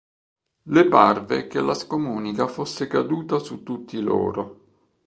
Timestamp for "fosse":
2.47-2.87